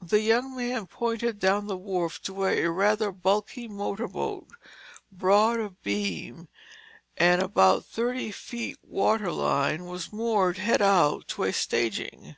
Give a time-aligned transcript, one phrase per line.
[0.00, 4.48] The young man pointed down the wharf to where a rather bulky motor boat,
[5.12, 6.48] broad of beam
[7.18, 12.36] and about thirty feet waterline was moored head out to a staging.